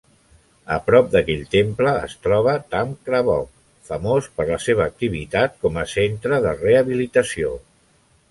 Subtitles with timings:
[0.75, 3.51] A prop d'aquell temple es troba Tham Krabok,
[3.91, 7.53] famós per la seva activitat com a centre de rehabilitació.